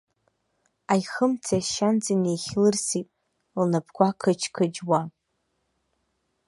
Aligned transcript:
Аихымцеи 0.93 1.63
ашьанҵеи 1.65 2.17
неихьлырсит, 2.23 3.07
лнапқәа 3.59 4.07
қыџьқыџьуа. 4.19 5.01